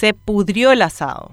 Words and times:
se 0.00 0.14
pudrió 0.14 0.72
el 0.72 0.80
asado. 0.80 1.32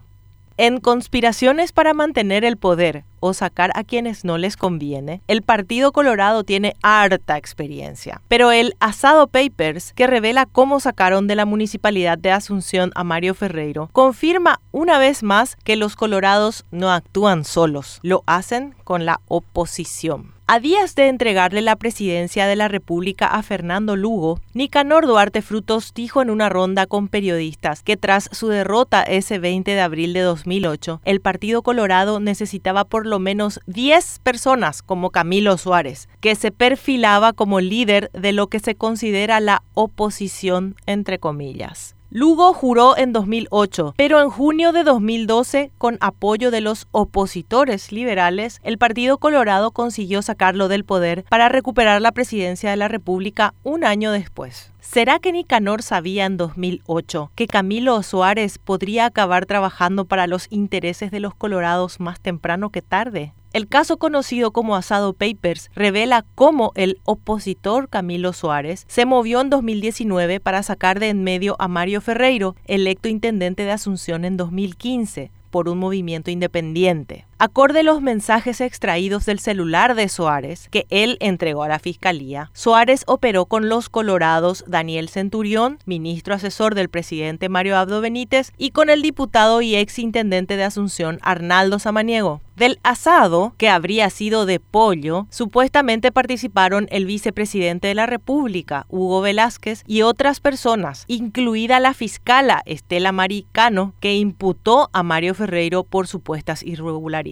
En 0.58 0.82
conspiraciones 0.82 1.72
para 1.72 1.94
mantener 1.94 2.44
el 2.44 2.58
poder 2.58 3.06
o 3.20 3.34
sacar 3.34 3.72
a 3.76 3.84
quienes 3.84 4.24
no 4.24 4.38
les 4.38 4.58
conviene, 4.58 5.22
el 5.28 5.42
Partido 5.42 5.92
Colorado 5.92 6.44
tiene 6.44 6.76
harta 6.82 7.38
experiencia. 7.38 8.22
Pero 8.28 8.52
el 8.52 8.76
Asado 8.80 9.28
Papers, 9.28 9.94
que 9.94 10.08
revela 10.08 10.46
cómo 10.46 10.80
sacaron 10.80 11.28
de 11.28 11.36
la 11.36 11.46
municipalidad 11.46 12.18
de 12.18 12.32
Asunción 12.32 12.92
a 12.96 13.04
Mario 13.04 13.34
Ferreiro, 13.34 13.90
confirma 13.94 14.60
una 14.72 15.00
vez 15.00 15.24
más 15.24 15.56
que 15.64 15.76
los 15.76 15.96
colorados 15.96 16.66
no 16.72 16.92
actúan 16.92 17.44
solos, 17.44 18.00
lo 18.04 18.24
hacen 18.26 18.76
con 18.84 19.06
la 19.06 19.22
oposición. 19.28 20.38
A 20.50 20.62
días 20.62 20.96
de 20.96 21.10
entregarle 21.10 21.62
la 21.62 21.76
presidencia 21.76 22.48
de 22.48 22.56
la 22.56 22.70
República 22.70 23.28
a 23.28 23.44
Fernando 23.44 23.98
Lugo, 23.98 24.40
Nicanor 24.54 25.06
Duarte 25.06 25.42
Frutos 25.42 25.94
dijo 25.94 26.22
en 26.22 26.30
una 26.30 26.48
ronda 26.48 26.88
con 26.88 27.10
periodistas 27.10 27.84
que 27.84 27.98
tras 27.98 28.30
su 28.32 28.48
derrota 28.48 29.04
ese 29.04 29.40
20 29.40 29.72
de 29.72 29.82
abril 29.82 30.14
de 30.14 30.22
2008, 30.22 31.02
el 31.04 31.20
Partido 31.20 31.64
Colorado 31.64 32.22
necesitaba 32.22 32.86
por 32.86 33.07
lo 33.08 33.20
menos 33.20 33.60
10 33.66 34.20
personas 34.20 34.82
como 34.82 35.10
Camilo 35.10 35.58
Suárez, 35.58 36.08
que 36.22 36.36
se 36.36 36.52
perfilaba 36.52 37.34
como 37.34 37.60
líder 37.60 38.12
de 38.14 38.34
lo 38.34 38.48
que 38.48 38.60
se 38.60 38.76
considera 38.76 39.40
la 39.40 39.64
oposición 39.74 40.76
entre 40.86 41.20
comillas. 41.20 41.97
Lugo 42.20 42.52
juró 42.52 42.98
en 42.98 43.14
2008, 43.14 43.94
pero 43.96 44.20
en 44.24 44.32
junio 44.32 44.72
de 44.72 44.84
2012, 44.84 45.70
con 45.78 46.00
apoyo 46.02 46.50
de 46.50 46.62
los 46.62 46.88
opositores 46.90 47.92
liberales, 47.92 48.60
el 48.64 48.80
Partido 48.80 49.20
Colorado 49.20 49.70
consiguió 49.70 50.24
sacarlo 50.24 50.68
del 50.68 50.84
poder 50.84 51.26
para 51.30 51.48
recuperar 51.48 52.02
la 52.02 52.12
presidencia 52.12 52.72
de 52.72 52.76
la 52.76 52.88
República 52.88 53.54
un 53.62 53.84
año 53.84 54.12
después. 54.12 54.72
¿Será 54.82 55.20
que 55.20 55.32
Nicanor 55.32 55.84
sabía 55.84 56.26
en 56.26 56.38
2008 56.38 57.30
que 57.36 57.46
Camilo 57.46 58.02
Suárez 58.02 58.58
podría 58.58 59.06
acabar 59.06 59.46
trabajando 59.46 60.06
para 60.06 60.26
los 60.26 60.48
intereses 60.50 61.12
de 61.12 61.20
los 61.20 61.36
colorados 61.36 62.00
más 62.00 62.20
temprano 62.20 62.72
que 62.72 62.82
tarde? 62.82 63.34
El 63.58 63.68
caso 63.68 63.98
conocido 63.98 64.52
como 64.52 64.76
Asado 64.76 65.14
Papers 65.14 65.72
revela 65.74 66.24
cómo 66.36 66.74
el 66.76 67.00
opositor 67.06 67.90
Camilo 67.90 68.32
Suárez 68.32 68.86
se 68.88 69.08
movió 69.08 69.42
en 69.42 69.50
2019 69.50 70.40
para 70.40 70.62
sacar 70.62 71.00
de 71.00 71.10
en 71.10 71.24
medio 71.24 71.56
a 71.58 71.68
Mario 71.68 72.00
Ferreiro, 72.00 72.56
electo 72.66 73.10
intendente 73.10 73.64
de 73.64 73.72
Asunción 73.72 74.26
en 74.26 74.38
2015, 74.38 75.32
por 75.50 75.70
un 75.70 75.80
movimiento 75.80 76.30
independiente. 76.30 77.26
Acorde 77.40 77.84
los 77.84 78.02
mensajes 78.02 78.62
extraídos 78.62 79.28
del 79.28 79.38
celular 79.38 79.94
de 79.94 80.10
Suárez, 80.10 80.70
que 80.72 80.88
él 80.90 81.18
entregó 81.20 81.62
a 81.62 81.68
la 81.68 81.78
fiscalía, 81.78 82.50
Suárez 82.54 83.04
operó 83.06 83.46
con 83.46 83.70
los 83.70 83.90
colorados 83.90 84.64
Daniel 84.66 85.08
Centurión, 85.08 85.78
ministro 85.86 86.34
asesor 86.34 86.74
del 86.74 86.90
presidente 86.90 87.48
Mario 87.48 87.78
Abdo 87.78 88.02
Benítez, 88.02 88.54
y 88.58 88.72
con 88.72 88.90
el 88.90 89.04
diputado 89.04 89.62
y 89.62 89.76
ex 89.76 90.00
intendente 90.00 90.58
de 90.58 90.64
Asunción 90.64 91.20
Arnaldo 91.22 91.78
Samaniego. 91.78 92.42
Del 92.56 92.80
asado, 92.82 93.54
que 93.60 93.70
habría 93.70 94.10
sido 94.10 94.48
de 94.48 94.60
pollo, 94.60 95.28
supuestamente 95.30 96.12
participaron 96.12 96.88
el 96.90 97.06
vicepresidente 97.06 97.88
de 97.88 97.94
la 97.94 98.08
República, 98.08 98.88
Hugo 98.90 99.22
Velázquez, 99.22 99.84
y 99.86 100.02
otras 100.02 100.40
personas, 100.40 101.04
incluida 101.06 101.80
la 101.80 101.94
fiscala 101.94 102.64
Estela 102.66 103.12
Maricano, 103.12 103.94
que 104.00 104.16
imputó 104.16 104.90
a 104.92 105.04
Mario 105.04 105.36
Ferreiro 105.36 105.84
por 105.84 106.08
supuestas 106.08 106.64
irregularidades. 106.64 107.27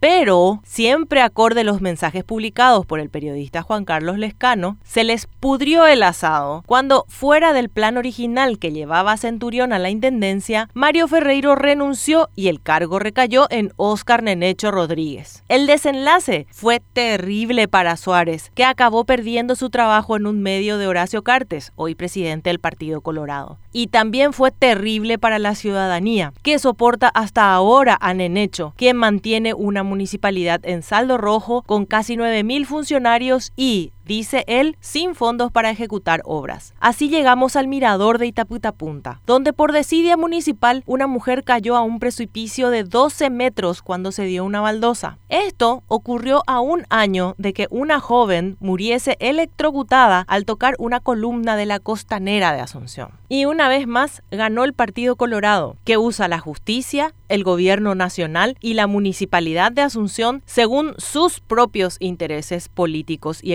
Pero, 0.00 0.60
siempre 0.64 1.20
acorde 1.20 1.62
los 1.62 1.80
mensajes 1.80 2.24
publicados 2.24 2.84
por 2.84 2.98
el 2.98 3.08
periodista 3.08 3.62
Juan 3.62 3.84
Carlos 3.84 4.18
Lescano, 4.18 4.76
se 4.82 5.04
les 5.04 5.26
pudrió 5.26 5.86
el 5.86 6.02
asado 6.02 6.64
cuando, 6.66 7.04
fuera 7.08 7.52
del 7.52 7.68
plan 7.68 7.96
original 7.96 8.58
que 8.58 8.72
llevaba 8.72 9.12
a 9.12 9.16
Centurión 9.16 9.72
a 9.72 9.78
la 9.78 9.90
intendencia, 9.90 10.68
Mario 10.74 11.06
Ferreiro 11.06 11.54
renunció 11.54 12.30
y 12.34 12.48
el 12.48 12.60
cargo 12.60 12.98
recayó 12.98 13.46
en 13.50 13.72
Oscar 13.76 14.24
Nenecho 14.24 14.72
Rodríguez. 14.72 15.44
El 15.48 15.66
desenlace 15.66 16.46
fue 16.50 16.80
terrible 16.92 17.68
para 17.68 17.96
Suárez, 17.96 18.50
que 18.54 18.64
acabó 18.64 19.04
perdiendo 19.04 19.54
su 19.54 19.70
trabajo 19.70 20.16
en 20.16 20.26
un 20.26 20.42
medio 20.42 20.78
de 20.78 20.88
Horacio 20.88 21.22
Cartes, 21.22 21.72
hoy 21.76 21.94
presidente 21.94 22.50
del 22.50 22.58
Partido 22.58 23.02
Colorado. 23.02 23.58
Y 23.72 23.86
también 23.86 24.32
fue 24.32 24.50
terrible 24.50 25.18
para 25.18 25.38
la 25.38 25.54
ciudadanía, 25.54 26.32
que 26.42 26.58
soporta 26.58 27.08
hasta 27.08 27.54
ahora 27.54 27.96
a 28.00 28.12
Nenecho, 28.14 28.74
quien 28.76 28.96
mantiene 28.96 29.21
una 29.54 29.82
municipalidad 29.82 30.60
en 30.64 30.82
saldo 30.82 31.16
rojo 31.16 31.62
con 31.62 31.86
casi 31.86 32.16
9.000 32.16 32.66
funcionarios 32.66 33.52
y, 33.56 33.92
dice 34.12 34.44
él, 34.46 34.76
sin 34.80 35.14
fondos 35.14 35.50
para 35.50 35.70
ejecutar 35.70 36.20
obras. 36.26 36.74
Así 36.80 37.08
llegamos 37.08 37.56
al 37.56 37.66
mirador 37.66 38.18
de 38.18 38.26
Itaputapunta, 38.26 39.22
donde 39.26 39.54
por 39.54 39.72
desidia 39.72 40.18
municipal 40.18 40.82
una 40.84 41.06
mujer 41.06 41.44
cayó 41.44 41.76
a 41.76 41.82
un 41.82 41.98
precipicio 41.98 42.68
de 42.68 42.84
12 42.84 43.30
metros 43.30 43.80
cuando 43.80 44.12
se 44.12 44.24
dio 44.24 44.44
una 44.44 44.60
baldosa. 44.60 45.16
Esto 45.30 45.82
ocurrió 45.88 46.42
a 46.46 46.60
un 46.60 46.84
año 46.90 47.34
de 47.38 47.54
que 47.54 47.68
una 47.70 48.00
joven 48.00 48.58
muriese 48.60 49.16
electrocutada 49.18 50.26
al 50.28 50.44
tocar 50.44 50.74
una 50.78 51.00
columna 51.00 51.56
de 51.56 51.64
la 51.64 51.78
costanera 51.78 52.52
de 52.52 52.60
Asunción. 52.60 53.12
Y 53.30 53.46
una 53.46 53.68
vez 53.68 53.86
más 53.86 54.22
ganó 54.30 54.64
el 54.64 54.74
Partido 54.74 55.16
Colorado, 55.16 55.76
que 55.84 55.96
usa 55.96 56.28
la 56.28 56.38
justicia, 56.38 57.14
el 57.30 57.44
gobierno 57.44 57.94
nacional 57.94 58.58
y 58.60 58.74
la 58.74 58.86
municipalidad 58.86 59.72
de 59.72 59.80
Asunción 59.80 60.42
según 60.44 60.94
sus 60.98 61.40
propios 61.40 61.96
intereses 61.98 62.68
políticos 62.68 63.38
y 63.42 63.54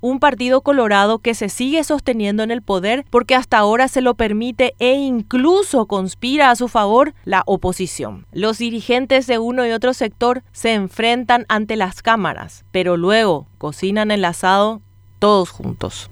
Un 0.00 0.20
partido 0.20 0.60
colorado 0.60 1.18
que 1.18 1.34
se 1.34 1.48
sigue 1.48 1.84
sosteniendo 1.84 2.42
en 2.42 2.50
el 2.50 2.62
poder 2.62 3.04
porque 3.10 3.34
hasta 3.34 3.58
ahora 3.58 3.88
se 3.88 4.00
lo 4.00 4.14
permite 4.14 4.74
e 4.78 4.94
incluso 4.94 5.86
conspira 5.86 6.50
a 6.50 6.56
su 6.56 6.68
favor 6.68 7.14
la 7.24 7.42
oposición. 7.46 8.26
Los 8.32 8.58
dirigentes 8.58 9.26
de 9.26 9.38
uno 9.38 9.66
y 9.66 9.70
otro 9.70 9.94
sector 9.94 10.42
se 10.52 10.74
enfrentan 10.74 11.46
ante 11.48 11.76
las 11.76 12.02
cámaras, 12.02 12.64
pero 12.72 12.96
luego 12.96 13.46
cocinan 13.58 14.10
el 14.10 14.24
asado 14.24 14.80
todos 15.18 15.50
juntos. 15.50 16.10